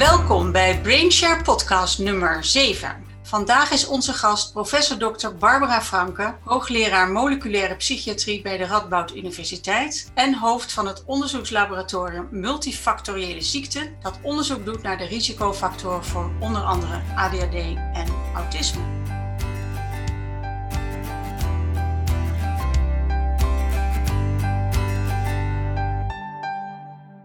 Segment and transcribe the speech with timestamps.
[0.00, 3.04] Welkom bij Brainshare podcast nummer 7.
[3.22, 5.28] Vandaag is onze gast professor Dr.
[5.28, 13.40] Barbara Franke, hoogleraar moleculaire psychiatrie bij de Radboud Universiteit en hoofd van het onderzoekslaboratorium Multifactoriële
[13.40, 17.54] Ziekten, dat onderzoek doet naar de risicofactoren voor onder andere ADHD
[17.92, 18.99] en autisme.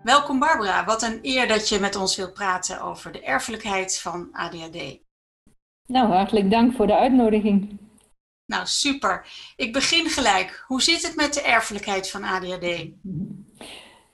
[0.05, 4.29] Welkom Barbara, wat een eer dat je met ons wilt praten over de erfelijkheid van
[4.31, 4.99] ADHD.
[5.87, 7.79] Nou, hartelijk dank voor de uitnodiging.
[8.45, 9.27] Nou, super.
[9.55, 10.63] Ik begin gelijk.
[10.67, 12.87] Hoe zit het met de erfelijkheid van ADHD?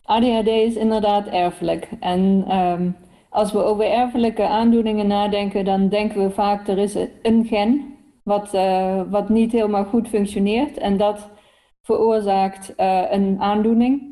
[0.03, 1.87] ADHD is inderdaad erfelijk.
[1.99, 2.97] En um,
[3.29, 8.53] als we over erfelijke aandoeningen nadenken, dan denken we vaak er is een gen wat,
[8.53, 11.29] uh, wat niet helemaal goed functioneert en dat
[11.81, 14.10] veroorzaakt uh, een aandoening.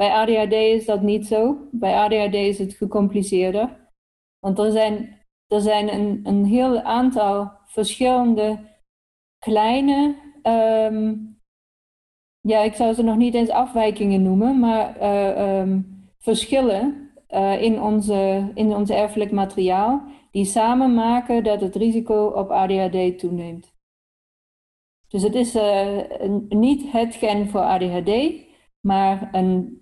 [0.00, 1.68] Bij ADHD is dat niet zo.
[1.70, 3.90] Bij ADHD is het gecompliceerder.
[4.38, 8.58] Want er zijn, er zijn een, een heel aantal verschillende
[9.38, 11.40] kleine, um,
[12.40, 17.80] ja, ik zou ze nog niet eens afwijkingen noemen, maar uh, um, verschillen uh, in,
[17.80, 23.74] onze, in ons erfelijk materiaal, die samen maken dat het risico op ADHD toeneemt.
[25.08, 28.32] Dus het is een, niet het gen voor ADHD,
[28.80, 29.79] maar een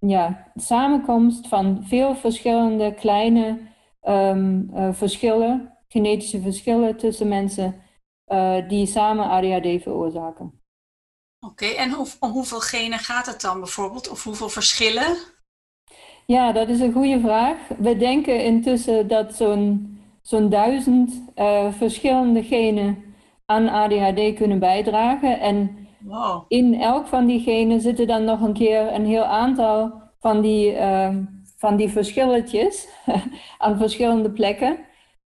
[0.00, 3.58] ja, samenkomst van veel verschillende kleine
[4.02, 7.82] um, uh, verschillen, genetische verschillen tussen mensen
[8.26, 10.62] uh, die samen ADHD veroorzaken.
[11.40, 14.08] Oké, okay, en hoe, om hoeveel genen gaat het dan bijvoorbeeld?
[14.08, 15.16] Of hoeveel verschillen?
[16.26, 17.56] Ja, dat is een goede vraag.
[17.78, 23.04] We denken intussen dat zo'n zo'n duizend uh, verschillende genen
[23.46, 25.40] aan ADHD kunnen bijdragen.
[25.40, 26.44] En Wow.
[26.48, 30.72] In elk van die genen zitten dan nog een keer een heel aantal van die,
[30.72, 31.16] uh,
[31.56, 32.88] van die verschilletjes
[33.58, 34.78] aan verschillende plekken.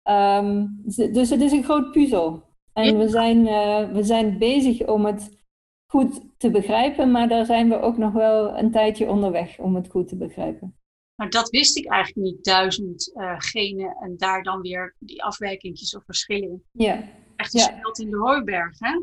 [0.03, 2.43] Um, dus het is een groot puzzel.
[2.73, 5.37] En we zijn, uh, we zijn bezig om het
[5.85, 9.89] goed te begrijpen, maar daar zijn we ook nog wel een tijdje onderweg om het
[9.89, 10.77] goed te begrijpen.
[11.15, 15.95] Maar dat wist ik eigenlijk niet, duizend uh, genen en daar dan weer die afwijkingjes
[15.95, 16.63] of verschillen.
[16.71, 17.03] Ja.
[17.35, 18.03] Echt een ja.
[18.03, 18.99] in de hooiberg, hè?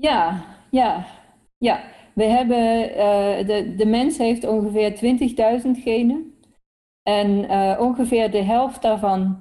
[0.00, 1.06] Ja, ja,
[1.58, 1.80] ja.
[2.14, 4.92] We hebben, uh, de, de mens heeft ongeveer
[5.64, 6.34] 20.000 genen.
[7.02, 9.38] En uh, ongeveer de helft daarvan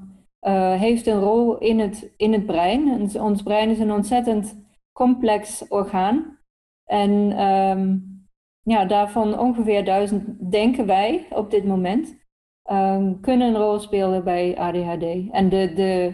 [0.48, 3.12] uh, heeft een rol in het, in het brein.
[3.22, 6.38] Ons brein is een ontzettend complex orgaan.
[6.86, 8.08] En um,
[8.62, 12.18] ja, daarvan ongeveer duizend denken wij op dit moment
[12.72, 15.32] um, kunnen een rol spelen bij ADHD.
[15.32, 16.14] En de, de,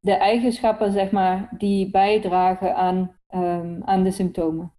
[0.00, 4.72] de eigenschappen, zeg maar, die bijdragen aan um, aan de symptomen.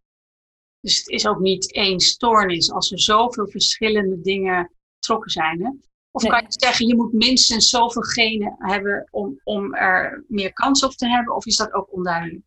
[0.80, 5.64] Dus het is ook niet één stoornis als er zoveel verschillende dingen betrokken zijn.
[5.64, 5.70] Hè?
[6.12, 6.32] Of nee.
[6.32, 10.92] kan je zeggen, je moet minstens zoveel genen hebben om, om er meer kans op
[10.92, 11.36] te hebben?
[11.36, 12.46] Of is dat ook onduidelijk?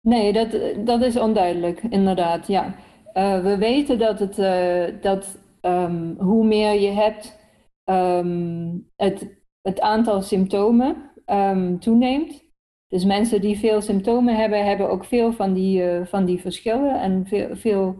[0.00, 2.46] Nee, dat, dat is onduidelijk, inderdaad.
[2.46, 2.76] Ja.
[3.14, 7.38] Uh, we weten dat, het, uh, dat um, hoe meer je hebt,
[7.84, 12.44] um, het, het aantal symptomen um, toeneemt.
[12.88, 17.00] Dus mensen die veel symptomen hebben, hebben ook veel van die, uh, van die verschillen
[17.00, 17.96] en veel, veel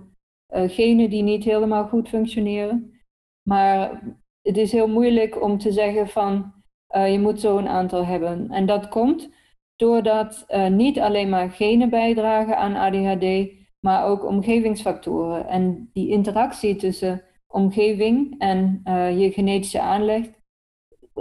[0.54, 3.00] uh, genen die niet helemaal goed functioneren.
[3.48, 4.02] Maar
[4.42, 6.52] het is heel moeilijk om te zeggen van
[6.96, 8.50] uh, je moet zo'n aantal hebben.
[8.50, 9.36] En dat komt
[9.76, 13.50] doordat niet alleen maar genen bijdragen aan ADHD,
[13.80, 15.46] maar ook omgevingsfactoren.
[15.46, 18.82] En die interactie tussen omgeving en
[19.18, 20.26] je genetische aanleg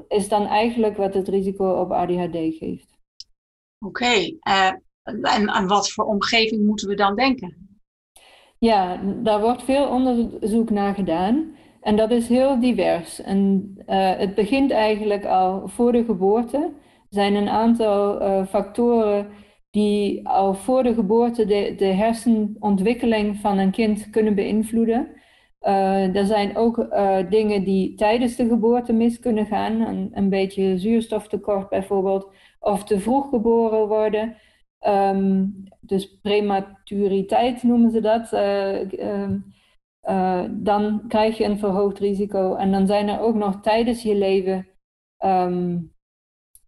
[0.07, 2.96] is dan eigenlijk wat het risico op ADHD geeft.
[3.79, 4.37] Oké, okay.
[4.47, 4.71] uh,
[5.33, 7.79] en aan wat voor omgeving moeten we dan denken?
[8.59, 11.55] Ja, daar wordt veel onderzoek naar gedaan.
[11.81, 13.21] En dat is heel divers.
[13.21, 16.57] En uh, het begint eigenlijk al voor de geboorte.
[16.57, 16.73] Er
[17.09, 19.27] zijn een aantal uh, factoren
[19.69, 21.45] die al voor de geboorte
[21.75, 25.07] de hersenontwikkeling van een kind kunnen beïnvloeden.
[25.61, 29.81] Uh, er zijn ook uh, dingen die tijdens de geboorte mis kunnen gaan.
[29.81, 34.35] Een, een beetje zuurstoftekort bijvoorbeeld of te vroeg geboren worden.
[34.87, 38.33] Um, dus prematuriteit noemen ze dat.
[38.33, 38.91] Uh,
[40.09, 42.55] uh, dan krijg je een verhoogd risico.
[42.55, 44.67] En dan zijn er ook nog tijdens je leven
[45.25, 45.93] um,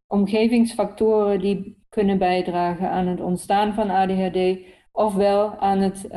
[0.08, 4.60] omgevingsfactoren die kunnen bijdragen aan het ontstaan van ADHD,
[4.92, 6.08] ofwel aan het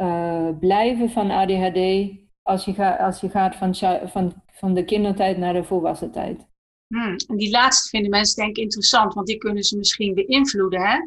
[0.00, 2.10] uh, blijven van ADHD
[2.42, 3.74] als je, ga, als je gaat van,
[4.08, 6.46] van, van de kindertijd naar de volwassen tijd.
[6.86, 7.16] Hmm.
[7.26, 10.80] En die laatste vinden mensen denk ik interessant, want die kunnen ze misschien beïnvloeden.
[10.80, 10.98] Hè?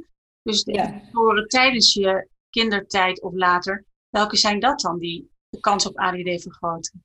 [0.42, 5.88] Dus de factoren tijdens je kindertijd of later, welke zijn dat dan die de kans
[5.88, 7.04] op ADD vergroten?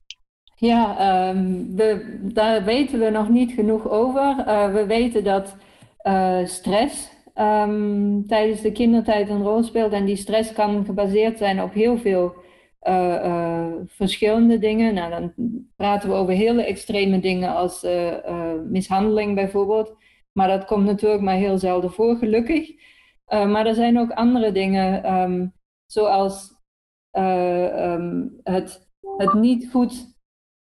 [0.55, 4.35] Ja, ehm, we, daar weten we nog niet genoeg over.
[4.47, 5.55] Uh, we weten dat
[6.03, 9.91] uh, stress um, tijdens de kindertijd een rol speelt.
[9.91, 12.33] En die stress kan gebaseerd zijn op heel veel
[12.83, 14.93] uh, verschillende dingen.
[14.93, 15.33] Nou, dan
[15.75, 17.85] praten we over hele extreme dingen als
[18.69, 19.95] mishandeling bijvoorbeeld.
[20.31, 22.71] Maar dat komt natuurlijk maar heel zelden voor, gelukkig.
[23.27, 25.53] maar er zijn ook andere dingen, um,
[25.85, 26.55] zoals
[28.43, 30.17] het, het niet goed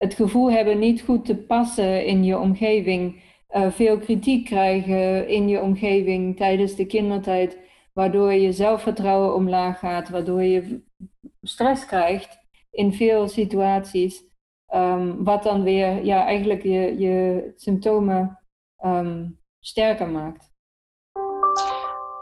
[0.04, 3.22] het gevoel hebben niet goed te passen in je omgeving,
[3.56, 7.58] uh, veel kritiek krijgen in je omgeving tijdens de kindertijd,
[7.92, 10.82] waardoor je zelfvertrouwen omlaag gaat, waardoor je
[11.42, 12.38] stress krijgt
[12.70, 14.24] in veel situaties,
[14.74, 18.40] um, wat dan weer ja, eigenlijk je, je symptomen
[18.84, 20.52] um, sterker maakt.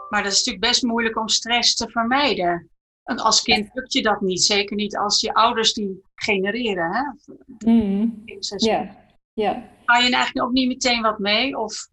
[0.09, 2.69] Maar dat is natuurlijk best moeilijk om stress te vermijden.
[3.03, 4.43] En als kind lukt je dat niet.
[4.43, 6.91] Zeker niet als je ouders die genereren.
[6.93, 7.33] Hè?
[7.71, 8.23] Mm.
[8.57, 8.95] Ja.
[9.33, 9.69] ja.
[9.85, 11.57] Ga je eigenlijk ook niet meteen wat mee?
[11.57, 11.87] Of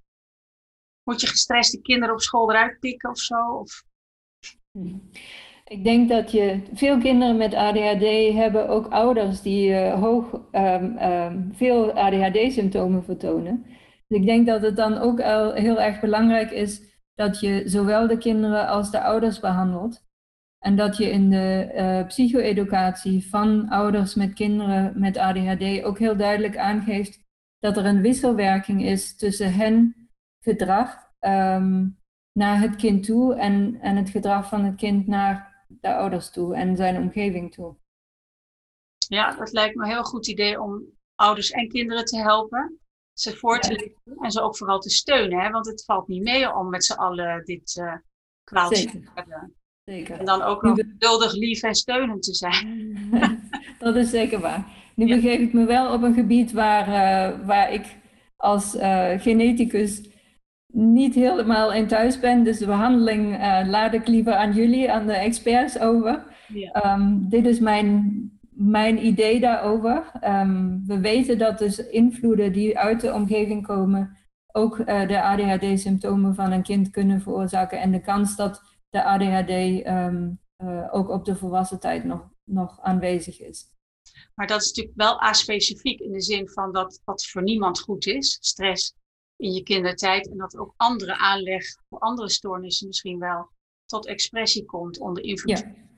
[1.03, 3.37] moet je gestreste kinderen op school eruit pikken of zo?
[3.37, 3.83] Of...
[4.73, 5.11] Mm.
[5.65, 10.99] Ik denk dat je veel kinderen met ADHD hebben ook ouders die uh, hoog, um,
[10.99, 13.67] um, veel ADHD-symptomen vertonen.
[14.07, 16.83] Dus ik denk dat het dan ook al heel erg belangrijk is
[17.15, 20.05] dat je zowel de kinderen als de ouders behandelt.
[20.59, 26.17] En dat je in de uh, psycho-educatie van ouders met kinderen met ADHD ook heel
[26.17, 27.21] duidelijk aangeeft
[27.61, 30.09] dat er een wisselwerking is tussen hen
[30.43, 31.99] gedrag um,
[32.33, 36.55] naar het kind toe en, en het gedrag van het kind naar de ouders toe
[36.55, 37.77] en zijn omgeving toe.
[39.09, 40.83] Ja, dat lijkt me een heel goed idee om
[41.15, 42.81] ouders en kinderen te helpen,
[43.13, 45.41] ze voor te leggen en ze ook vooral te steunen.
[45.41, 45.51] Hè?
[45.51, 47.95] Want het valt niet mee om met z'n allen dit uh,
[48.45, 49.55] kwaaltje te hebben.
[49.85, 50.19] Zeker.
[50.19, 52.97] En dan ook nog geduldig, lief en steunend te zijn.
[53.79, 54.80] dat is zeker waar.
[55.01, 57.97] Nu begeef ik me wel op een gebied waar, uh, waar ik
[58.37, 60.11] als uh, geneticus
[60.73, 62.45] niet helemaal in thuis ben.
[62.45, 66.25] Dus de behandeling uh, laat ik liever aan jullie, aan de experts over.
[66.49, 66.95] Ja.
[66.95, 70.13] Um, dit is mijn, mijn idee daarover.
[70.25, 74.17] Um, we weten dat dus invloeden die uit de omgeving komen
[74.53, 77.81] ook de ADHD-symptomen van een kind kunnen veroorzaken.
[77.81, 82.81] En de kans dat de ADHD um, uh, ook op de volwassen tijd nog, nog
[82.83, 83.79] aanwezig is.
[84.35, 88.07] Maar dat is natuurlijk wel aspecifiek in de zin van dat wat voor niemand goed
[88.07, 88.95] is, stress
[89.37, 93.51] in je kindertijd, en dat ook andere aanleg voor andere stoornissen misschien wel
[93.85, 95.59] tot expressie komt onder invloed.
[95.59, 95.89] Ja.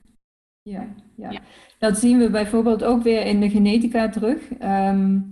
[0.61, 1.31] Ja, ja.
[1.31, 1.41] ja.
[1.77, 4.49] dat zien we bijvoorbeeld ook weer in de genetica terug.
[4.61, 5.31] Um,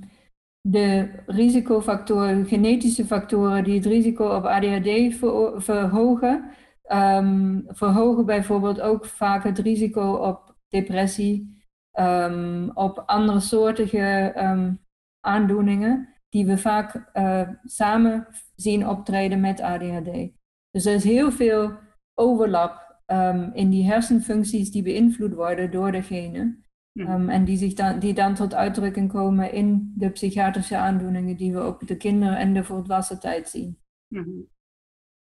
[0.62, 5.16] de risicofactoren, genetische factoren die het risico op ADHD
[5.64, 6.52] verhogen,
[6.92, 11.61] um, verhogen bijvoorbeeld ook vaak het risico op depressie,
[12.00, 14.86] um, op andere soortige um,
[15.20, 20.30] aandoeningen die we vaak uh, samen zien optreden met ADHD.
[20.70, 21.78] Dus er is heel veel
[22.14, 22.90] overlap
[23.54, 26.66] in die hersenfuncties die beïnvloed worden door de genen.
[26.94, 31.54] Um, en die, zich dan, die dan tot uitdrukking komen in de psychiatrische aandoeningen die
[31.54, 33.80] we op de kinderen en de volwassen tijd zien.
[34.08, 34.50] Mm -hmm.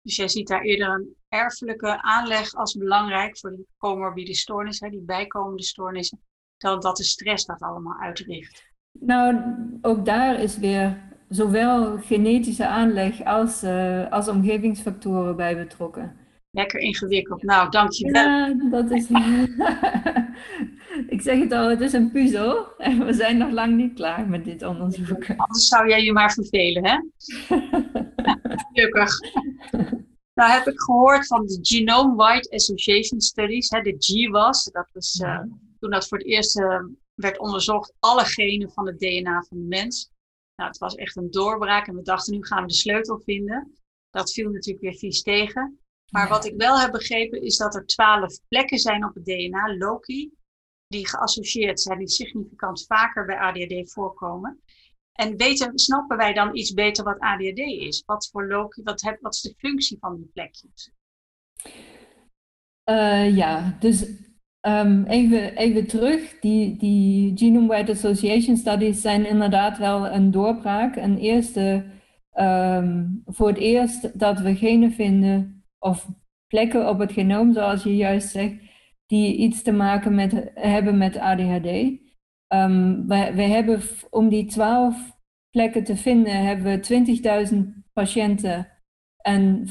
[0.02, 5.02] Dus jij ziet daar eerder een erfelijke aanleg als belangrijk voor die comorbide stoornissen, die
[5.02, 6.20] bijkomende stoornissen,
[6.61, 8.69] dan dat de stress dat allemaal uitricht.
[8.99, 9.37] Nou,
[9.82, 16.17] ook daar is weer zowel genetische aanleg als, uh, als omgevingsfactoren bij betrokken.
[16.51, 17.43] Lekker ingewikkeld.
[17.43, 18.23] Nou, dankjewel.
[18.23, 19.06] Ja, dat is.
[21.06, 24.29] Ik zeg het al, het is een puzzel en we zijn nog lang niet klaar
[24.29, 25.25] met dit onderzoek.
[25.37, 26.96] Anders zou jij je maar vervelen, hè?
[28.73, 29.20] Gelukkig.
[30.34, 34.65] Nou heb ik gehoord van de Genome-Wide Association Studies, hè, de GWAS.
[34.65, 35.41] Dat was uh,
[35.81, 36.84] toen dat voor het eerst uh,
[37.15, 40.10] werd onderzocht, alle genen van het DNA van de mens.
[40.56, 43.75] Nou, het was echt een doorbraak en we dachten, nu gaan we de sleutel vinden.
[44.10, 45.81] Dat viel natuurlijk weer vies tegen.
[46.10, 49.77] Maar wat ik wel heb begrepen is dat er twaalf plekken zijn op het DNA,
[49.77, 50.32] Loki,
[50.87, 54.63] die geassocieerd zijn, die significant vaker bij ADHD voorkomen.
[55.13, 58.03] En weten, snappen wij dan iets beter wat ADHD is?
[58.06, 60.91] Wat voor Loki, wat, heb, wat is de functie van die plekjes?
[62.84, 64.06] Uh, ja, dus
[64.60, 66.38] um, even, even terug.
[66.40, 70.96] Die, die Genome-Wide Association Studies zijn inderdaad wel een doorbraak.
[70.96, 71.84] Een eerste,
[72.34, 76.08] um, voor het eerst dat we genen vinden of
[76.46, 78.55] plekken op het genoom, zoals je juist zegt,
[79.06, 81.98] die iets te maken met, hebben met ADHD.
[82.48, 85.19] Um, we, hebben om die 12
[85.50, 87.56] plekken te vinden, hebben we 20.000
[87.93, 88.69] patiënten
[89.22, 89.67] en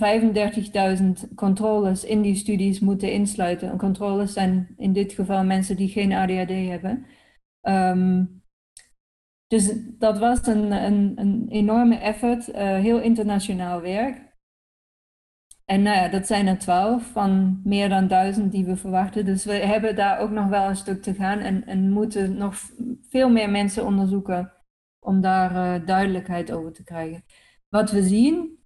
[1.26, 3.72] 35.000 controles in die studies moeten insluiten.
[3.72, 7.06] En controles zijn in dit geval mensen die geen ADHD hebben.
[7.62, 8.38] Um,
[9.48, 14.30] Dus dat was een, een, een enorme effort, heel internationaal werk.
[15.70, 19.26] En nou ja, dat zijn er twaalf van meer dan duizend die we verwachten.
[19.26, 22.56] Dus we hebben daar ook nog wel een stuk te gaan en, en moeten nog
[23.10, 24.54] veel meer mensen onderzoeken
[25.00, 27.24] om daar uh, duidelijkheid over te krijgen.
[27.70, 28.59] Wat we zien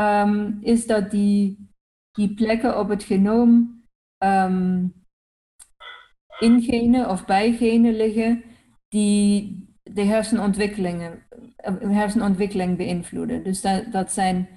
[0.00, 1.68] um, is dat die,
[2.10, 3.82] die plekken op het genoom
[4.24, 4.94] um,
[6.38, 8.42] in genen of bij genen liggen
[8.88, 11.26] die de hersenontwikkelingen,
[11.56, 13.44] eh, hersenontwikkeling beïnvloeden.
[13.44, 14.48] Dus dat, dat zijn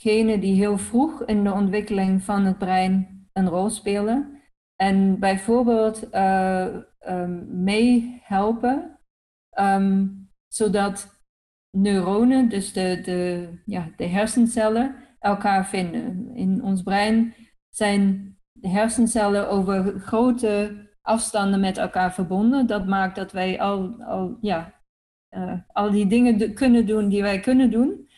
[0.00, 4.40] genen die heel vroeg in de ontwikkeling van het brein een rol spelen.
[4.76, 6.76] En bijvoorbeeld uh,
[7.08, 8.98] um, meehelpen,
[10.48, 11.19] zodat
[11.70, 16.30] neuronen, dus de, de, ja, de hersencellen, elkaar vinden.
[16.34, 17.34] In ons brein
[17.68, 22.66] zijn de hersencellen over grote afstanden met elkaar verbonden.
[22.66, 24.82] Dat maakt dat wij al, al, ja,
[25.30, 28.08] uh, al die dingen kunnen doen die wij kunnen doen.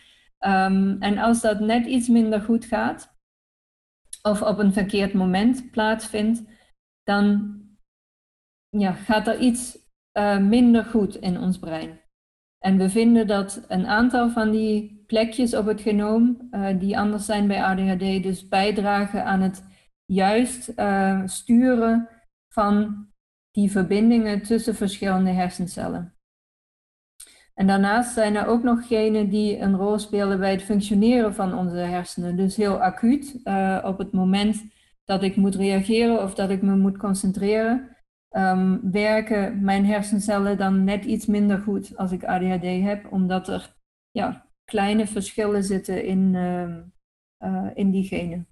[0.46, 3.16] Um, en als dat net iets minder goed gaat,
[4.22, 6.42] of op een verkeerd moment plaatsvindt,
[7.02, 7.56] dan
[8.68, 9.78] ja, gaat er iets
[10.18, 12.00] uh, minder goed in ons brein.
[12.62, 17.24] En we vinden dat een aantal van die plekjes op het genoom, uh, die anders
[17.24, 19.64] zijn bij ADHD, dus bijdragen aan het
[20.04, 22.08] juist uh, sturen
[22.48, 23.06] van
[23.50, 26.14] die verbindingen tussen verschillende hersencellen.
[27.54, 31.54] En daarnaast zijn er ook nog genen die een rol spelen bij het functioneren van
[31.54, 32.36] onze hersenen.
[32.36, 34.64] Dus heel acuut, uh, op het moment
[35.04, 37.91] dat ik moet reageren of dat ik me moet concentreren,
[38.32, 43.74] um, werken mijn hersencellen dan net iets minder goed als ik ADHD heb, omdat er
[44.10, 46.76] ja, kleine verschillen zitten in, uh,
[47.50, 48.46] uh, in die genen.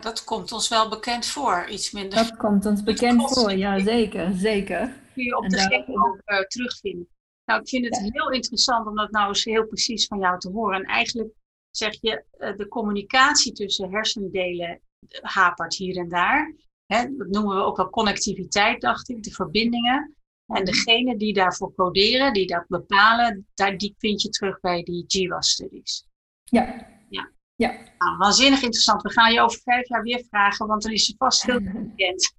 [0.00, 2.18] Dat komt ons wel bekend voor, iets minder.
[2.18, 5.00] Dat komt ons bekend voor, ja zeker, zeker.
[5.14, 7.08] Kun je op de genen ook uh, terugvinden.
[7.44, 10.50] Nou, ik vind het heel interessant om dat nou eens heel precies van jou te
[10.50, 10.80] horen.
[10.80, 11.30] En eigenlijk
[11.70, 14.80] zeg je, uh, de communicatie tussen hersendelen
[15.20, 16.54] hapert hier en daar.
[16.92, 20.16] Hè, dat noemen we ook wel connectiviteit, dacht ik, de verbindingen.
[20.46, 25.04] En degene die daarvoor coderen, die dat bepalen, daar, die vind je terug bij die
[25.06, 26.06] GWAS-studies.
[26.44, 26.86] Ja.
[27.08, 27.30] Ja.
[27.54, 27.68] ja.
[27.98, 29.02] Nou, waanzinnig interessant.
[29.02, 32.34] We gaan je over vijf jaar weer vragen, want dan is ze vast veel bekend.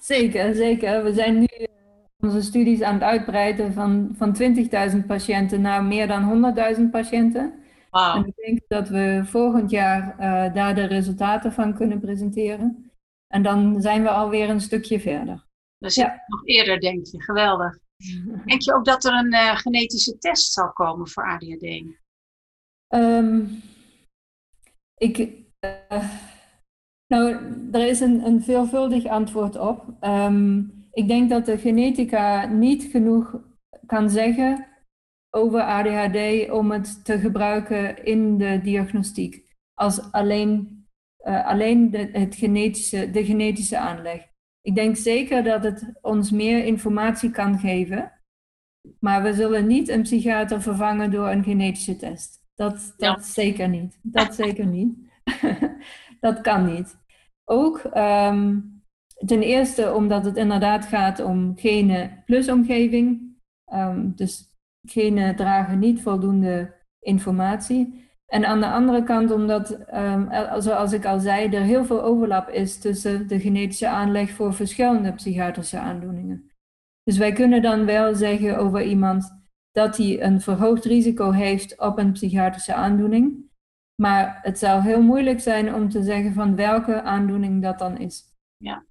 [0.00, 1.04] zeker, zeker.
[1.04, 1.46] We zijn nu
[2.20, 4.36] onze studies aan het uitbreiden van, van
[4.92, 7.54] 20.000 patiënten naar meer dan 100.000 patiënten.
[7.90, 8.16] Wow.
[8.16, 12.89] En ik denk dat we volgend jaar uh, daar de resultaten van kunnen presenteren.
[13.32, 15.46] En dan zijn we alweer een stukje verder.
[15.78, 16.24] Dus ja.
[16.26, 17.22] nog eerder, denk je.
[17.22, 17.78] Geweldig.
[18.46, 21.82] Denk je ook dat er een uh, genetische test zal komen voor ADHD?
[22.94, 23.62] Um,
[24.94, 26.10] ik, uh,
[27.06, 27.34] nou,
[27.72, 29.96] er is een, een veelvuldig antwoord op.
[30.00, 33.40] Um, ik denk dat de genetica niet genoeg
[33.86, 34.66] kan zeggen
[35.30, 39.56] over ADHD om het te gebruiken in de diagnostiek.
[39.74, 40.79] Als alleen,
[41.24, 44.28] uh, alleen de, het genetische, de genetische aanleg.
[44.60, 48.12] Ik denk zeker dat het ons meer informatie kan geven.
[49.00, 52.44] Maar we zullen niet een psychiater vervangen door een genetische test.
[52.54, 53.22] Dat, dat ja.
[53.22, 53.98] zeker niet.
[54.02, 54.98] Dat zeker niet.
[56.20, 56.98] dat kan niet.
[57.44, 58.80] Ook um,
[59.26, 63.36] Ten eerste omdat het inderdaad gaat om genen plus omgeving.
[63.72, 64.58] Um, dus
[64.88, 68.09] genen dragen niet voldoende informatie.
[68.30, 72.48] En aan de andere kant omdat, um, zoals ik al zei, er heel veel overlap
[72.48, 76.50] is tussen de genetische aanleg voor verschillende psychiatrische aandoeningen.
[77.02, 79.38] Dus wij kunnen dan wel zeggen over iemand
[79.70, 83.50] dat hij een verhoogd risico heeft op een psychiatrische aandoening.
[84.02, 88.24] Maar het zou heel moeilijk zijn om te zeggen van welke aandoening dat dan is.
[88.56, 88.84] Ja.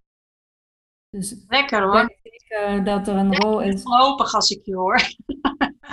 [1.09, 2.15] Dus Lekker hoor.
[2.21, 3.83] Ik denk dat er een rol is.
[3.83, 5.01] Wanhopig als ik je hoor.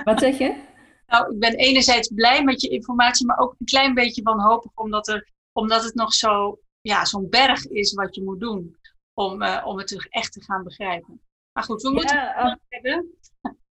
[0.05, 0.75] Wat zeg je?
[1.07, 5.09] Nou, ik ben enerzijds blij met je informatie, maar ook een klein beetje wanhopig, omdat,
[5.09, 8.77] er, omdat het nog zo, ja, zo'n berg is wat je moet doen
[9.15, 11.21] om, uh, om het echt te gaan begrijpen.
[11.53, 13.07] Maar goed, we moeten Ja, het hebben.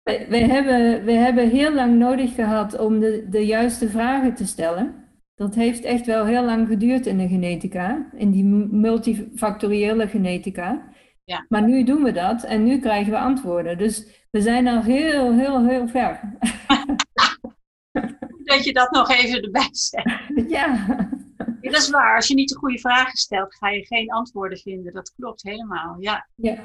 [0.03, 4.45] We, we, hebben, we hebben heel lang nodig gehad om de, de juiste vragen te
[4.45, 5.09] stellen.
[5.35, 10.89] Dat heeft echt wel heel lang geduurd in de genetica, in die multifactoriële genetica.
[11.23, 11.45] Ja.
[11.50, 13.77] Maar nu doen we dat en nu krijgen we antwoorden.
[13.77, 16.19] Dus we zijn al heel, heel, heel ver.
[18.55, 20.05] dat je dat nog even erbij zet.
[20.48, 20.65] Ja.
[21.62, 21.72] ja.
[21.72, 22.15] Dat is waar.
[22.15, 24.93] Als je niet de goede vragen stelt, ga je geen antwoorden vinden.
[24.93, 25.96] Dat klopt helemaal.
[26.00, 26.27] Ja.
[26.36, 26.58] ja.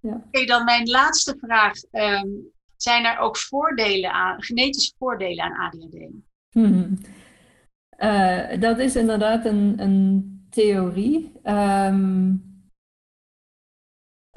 [0.00, 0.14] ja.
[0.14, 1.72] Oké, okay, dan mijn laatste vraag.
[1.92, 6.08] Um, zijn er ook voordelen aan, genetische voordelen aan ADHD?
[6.50, 6.98] Hmm.
[7.98, 11.32] Uh, dat is inderdaad een, een theorie.
[11.44, 12.44] Um,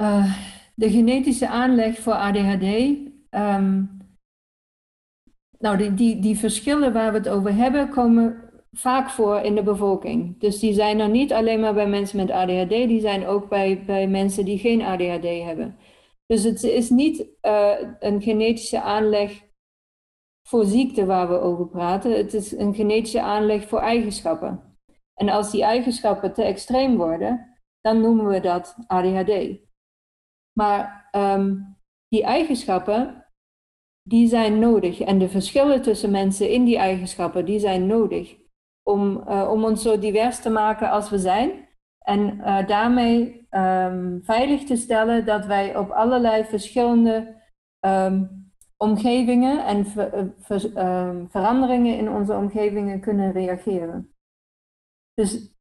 [0.02, 0.34] uh,
[0.76, 2.64] de genetische aanleg voor ADHD
[3.30, 3.99] um,
[5.60, 9.64] nou, die, die, die verschillen waar we het over hebben, komen vaak voor in de
[9.64, 10.40] bevolking.
[10.40, 13.84] Dus die zijn er niet alleen maar bij mensen met ADHD, die zijn ook bij,
[13.86, 15.78] bij mensen die geen ADHD hebben.
[16.26, 19.48] Dus het is niet uh, een genetische aanleg
[20.48, 22.18] voor ziekte waar we over praten.
[22.18, 24.78] Het is een genetische aanleg voor eigenschappen.
[25.14, 29.60] En als die eigenschappen te extreem worden, dan noemen we dat ADHD.
[30.60, 33.19] Maar um, die eigenschappen,
[34.10, 35.00] die zijn nodig.
[35.00, 38.38] En de verschillen tussen mensen in die eigenschappen, die zijn nodig.
[38.84, 41.68] Om, uh, om ons zo divers te maken als we zijn.
[42.00, 47.42] En uh, daarmee um, veilig te stellen dat wij op allerlei verschillende
[47.86, 50.60] um, omgevingen en ver, ver,
[51.30, 54.14] veranderingen in onze omgevingen kunnen reageren.
[55.14, 55.56] Dus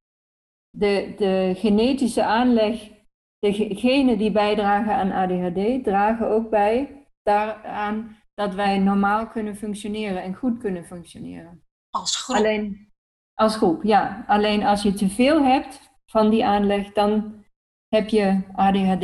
[0.71, 2.91] de, de genetische aanleg,
[3.39, 10.23] de genen die bijdragen aan ADHD, dragen ook bij daaraan dat wij normaal kunnen functioneren
[10.23, 11.63] en goed kunnen functioneren.
[11.91, 12.37] Als groep?
[12.37, 12.93] Alleen,
[13.35, 14.25] als groep, ja.
[14.27, 17.45] Alleen als je te veel hebt van die aanleg, dan
[17.89, 19.03] heb je ADHD.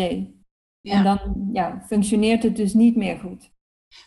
[0.81, 0.93] Ja.
[0.93, 3.53] En dan ja, functioneert het dus niet meer goed.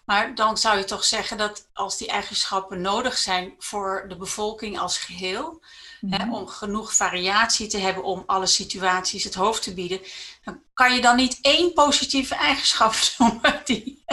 [0.06, 4.80] Maar dan zou je toch zeggen dat als die eigenschappen nodig zijn voor de bevolking
[4.80, 5.62] als geheel,
[6.10, 6.34] hè, mhm.
[6.34, 10.00] om genoeg variatie te hebben om alle situaties het hoofd te bieden,
[10.44, 14.04] dan kan je dan niet één positieve eigenschap noemen die,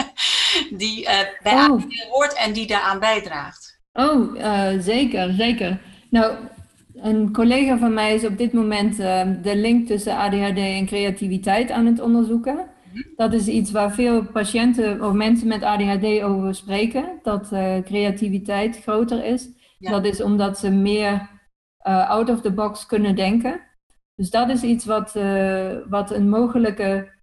[0.69, 1.83] die uh, bij oh.
[2.09, 3.79] hoort en die daaraan bijdraagt.
[3.93, 5.81] Oh, uh, zeker, zeker.
[6.09, 6.35] Nou,
[6.95, 11.71] een collega van mij is op dit moment uh, de link tussen ADHD en creativiteit
[11.71, 12.73] aan het onderzoeken.
[13.15, 18.81] Dat is iets waar veel patiënten of mensen met ADHD over spreken, dat uh, creativiteit
[18.81, 19.49] groter is.
[19.79, 21.29] Dat is omdat ze meer
[21.87, 23.61] uh, out of the box kunnen denken.
[24.15, 27.13] Dus dat is iets wat, uh, wat een mogelijke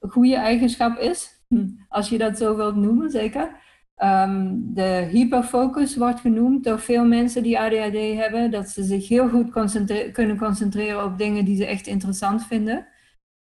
[0.00, 1.44] goede eigenschap is,
[1.88, 3.64] als je dat zo wilt noemen, zeker.
[4.02, 9.28] Um, de hyperfocus wordt genoemd door veel mensen die ADHD hebben, dat ze zich heel
[9.28, 12.86] goed concentre kunnen concentreren op dingen die ze echt interessant vinden.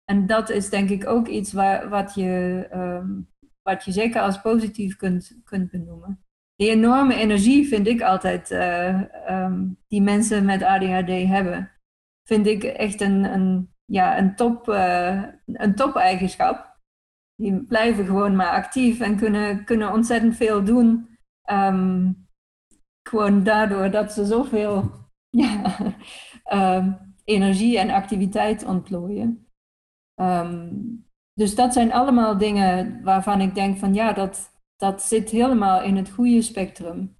[0.05, 3.29] En dat is denk ik ook iets waar, wat, je, um,
[3.61, 6.25] wat je zeker als positief kunt, kunt benoemen.
[6.55, 11.71] Die enorme energie vind ik altijd, uh, um, die mensen met ADHD hebben,
[12.27, 16.71] vind ik echt een, een, ja, een, top, uh, een top eigenschap.
[17.35, 21.17] Die blijven gewoon maar actief en kunnen, kunnen ontzettend veel doen.
[21.51, 22.27] Um,
[23.09, 24.91] gewoon daardoor dat ze zoveel
[25.43, 25.77] ja,
[27.23, 29.42] energie en activiteit ontplooien.
[30.21, 35.81] Um, dus dat zijn allemaal dingen waarvan ik denk van ja, dat, dat zit helemaal
[35.81, 37.17] in het goede spectrum.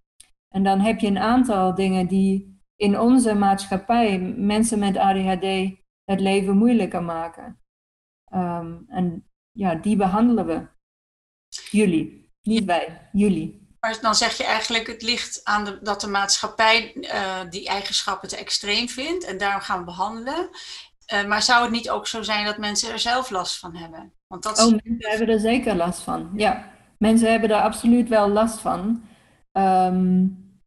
[0.56, 6.19] En dan heb je een aantal dingen die in onze maatschappij mensen met ADHD het
[6.19, 7.62] leven moeilijker maken.
[8.34, 10.67] Um, en ja, die behandelen we.
[11.71, 13.75] Jullie, niet wij, jullie.
[13.79, 18.38] Maar dan zeg je eigenlijk, het ligt aan dat de maatschappij uh, die eigenschappen te
[18.38, 20.49] extreem vindt en daarom gaan we behandelen.
[21.13, 24.13] Uh, maar zou het niet ook zo zijn dat mensen er zelf last van hebben?
[24.27, 24.59] Want dat...
[24.59, 26.31] Oh, mensen hebben er zeker last van.
[26.35, 29.03] Ja, mensen hebben er absoluut wel last van.
[29.51, 30.61] Um,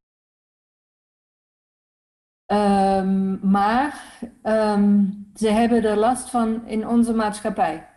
[2.53, 4.03] um, maar
[4.43, 7.89] um, ze hebben er last van in onze maatschappij.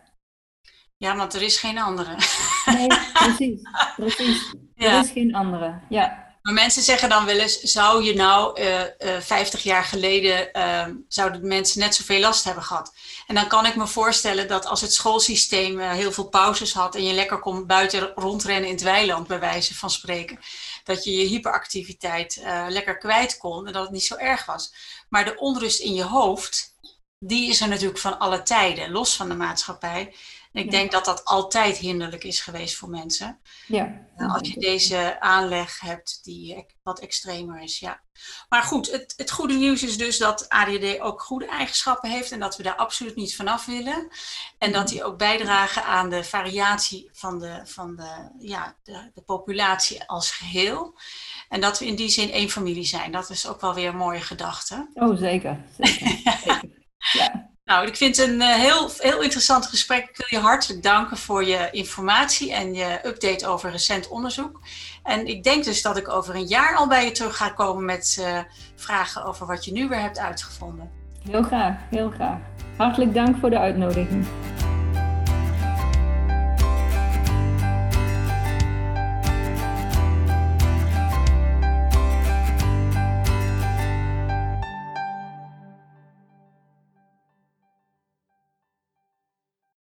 [0.96, 2.16] Ja, want er is geen andere.
[2.64, 3.62] Nee, precies.
[3.96, 4.54] precies.
[4.74, 4.92] Ja.
[4.92, 5.80] Er is geen andere.
[5.88, 6.29] Ja.
[6.42, 10.86] Maar mensen zeggen dan wel eens, zou je nou uh, uh, 50 jaar geleden, uh,
[11.08, 12.92] zouden mensen net zoveel last hebben gehad?
[13.30, 16.94] En dan kan ik me voorstellen dat als het schoolsysteem eh, heel veel pauzes had
[16.94, 20.38] en je lekker kon buiten rondrennen in het weiland, bij wijze van spreken,
[20.84, 24.74] dat je je hyperactiviteit eh, lekker kwijt kon en dat het niet zo erg was.
[25.08, 26.74] Maar de onrust in je hoofd,
[27.18, 30.14] die is er natuurlijk van alle tijden, los van de maatschappij.
[30.52, 33.40] En ik denk dat dat altijd hinderlijk is geweest voor mensen.
[33.66, 34.06] Ja.
[34.16, 37.78] Als je deze aanleg hebt die wat extremer is.
[37.78, 38.00] Ja.
[38.48, 42.40] Maar goed, het, het goede nieuws is dus dat ADHD ook goede eigenschappen heeft en
[42.40, 44.08] dat we daar absoluut niet vanaf willen.
[44.58, 49.22] En dat die ook bijdragen aan de variatie van de, van de, ja, de, de
[49.22, 50.98] populatie als geheel.
[51.48, 53.12] En dat we in die zin één familie zijn.
[53.12, 54.90] Dat is ook wel weer een mooie gedachte.
[54.94, 55.64] Oh, zeker.
[55.78, 56.20] zeker.
[56.44, 56.78] zeker.
[57.12, 57.49] Ja.
[57.70, 60.08] Nou, ik vind het een uh, heel, heel interessant gesprek.
[60.08, 64.60] Ik wil je hartelijk danken voor je informatie en je update over recent onderzoek.
[65.02, 67.84] En ik denk dus dat ik over een jaar al bij je terug ga komen
[67.84, 68.38] met uh,
[68.74, 70.90] vragen over wat je nu weer hebt uitgevonden.
[71.28, 72.38] Heel graag, heel graag.
[72.76, 74.26] Hartelijk dank voor de uitnodiging.